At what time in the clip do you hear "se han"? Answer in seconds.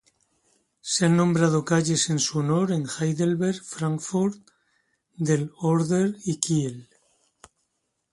0.81-1.15